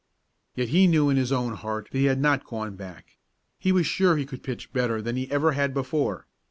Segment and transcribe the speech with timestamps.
[0.55, 3.19] Yet he knew in his own heart that he had not gone back
[3.59, 6.25] he was sure he could pitch better than he ever had before.